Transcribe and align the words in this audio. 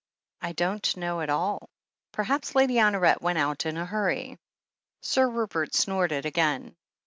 "I 0.41 0.53
don't 0.53 0.97
know 0.97 1.21
at 1.21 1.29
all. 1.29 1.69
Perhaps 2.11 2.55
Lady 2.55 2.77
Honoret 2.79 3.21
went 3.21 3.37
out 3.37 3.67
in 3.67 3.77
a 3.77 3.85
hurry." 3.85 4.39
Sir 5.01 5.29
Rupert 5.29 5.75
snorted 5.75 6.25
again. 6.25 6.75